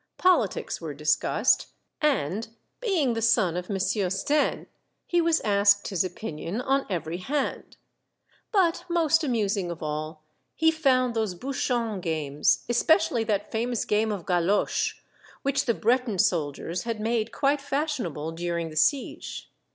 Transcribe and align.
Politics 0.17 0.81
were 0.81 0.95
discussed, 0.95 1.67
and, 2.01 2.47
being 2.79 3.13
the 3.13 3.21
son 3.21 3.55
of 3.55 3.69
Monsieur 3.69 4.07
Stenne, 4.09 4.65
he 5.05 5.21
was 5.21 5.39
asked 5.41 5.89
his 5.89 6.03
opinion 6.03 6.59
on 6.59 6.87
every 6.89 7.17
hand. 7.17 7.77
But 8.51 8.83
most 8.89 9.23
amusing 9.23 9.69
of 9.69 9.83
all 9.83 10.23
he 10.55 10.71
found 10.71 11.13
The 11.13 11.19
Boy 11.19 11.25
Spy. 11.27 11.35
25 11.39 11.39
those 11.39 11.39
bouchon 11.39 11.97
^ 11.97 12.01
games, 12.01 12.65
especially 12.67 13.23
that 13.25 13.51
famous 13.51 13.85
game 13.85 14.11
of 14.11 14.25
galoche, 14.25 14.95
which 15.43 15.65
the 15.65 15.75
Breton 15.75 16.17
soldiers 16.17 16.81
had 16.81 16.99
made 16.99 17.31
quite 17.31 17.61
fashionable 17.61 18.31
during 18.31 18.71
the 18.71 18.77
siege. 18.77 19.51